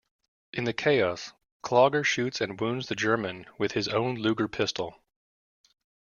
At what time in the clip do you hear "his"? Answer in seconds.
3.73-3.87